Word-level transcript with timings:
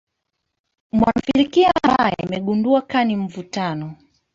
mwanafizikia 0.91 1.71
ambaye 1.83 2.15
amegundua 2.23 2.81
kani 2.81 3.15
mvutano 3.15 3.95